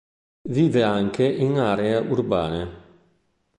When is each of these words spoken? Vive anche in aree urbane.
Vive 0.49 0.81
anche 0.81 1.23
in 1.27 1.59
aree 1.59 1.95
urbane. 1.97 2.63